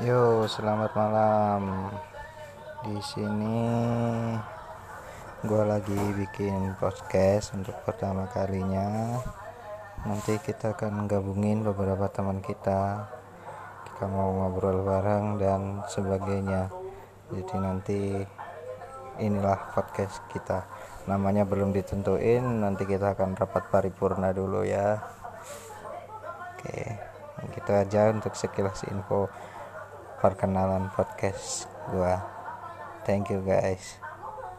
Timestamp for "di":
2.88-2.96